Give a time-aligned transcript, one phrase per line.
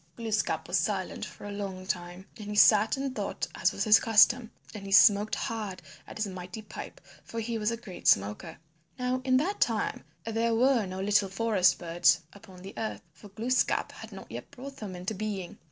[0.17, 3.99] Glooskap was silent for a long time and he sat and thought as was his
[3.99, 8.57] custom, and he smoked hard at his mighty pipe, for he was a great smoker.
[8.97, 13.91] Now in that time there were no little forest birds upon the earth, for Glooskap
[13.91, 15.59] had not yet brought them into being.